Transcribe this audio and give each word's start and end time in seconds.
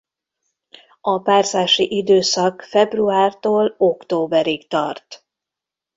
A 1.01 1.19
párzási 1.21 1.95
időszak 1.95 2.61
februártól 2.61 3.75
októberig 3.77 4.67
tart. 4.67 5.25